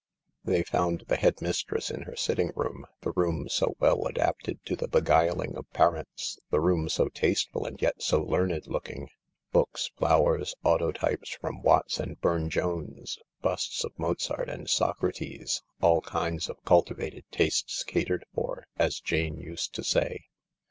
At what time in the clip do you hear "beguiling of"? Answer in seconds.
4.87-5.71